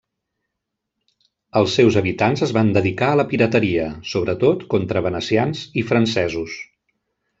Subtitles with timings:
[1.61, 3.85] Els seus habitants es van dedicar a la pirateria,
[4.15, 6.57] sobretot contra venecians i francesos.